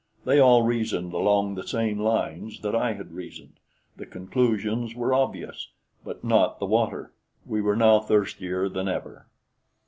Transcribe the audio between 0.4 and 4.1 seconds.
reasoned along the same lines that I had reasoned the